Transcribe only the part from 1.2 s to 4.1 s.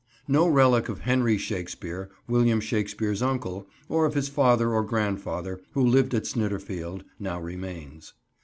Shakespeare, William Shakespeare's uncle, or